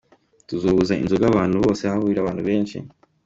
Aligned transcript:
"Tuzobuza 0.47 0.93
inzoga 1.01 1.25
ahantu 1.31 1.55
hose 1.63 1.83
hahurira 1.91 2.19
abantu 2.21 2.41
benshi. 2.49 2.77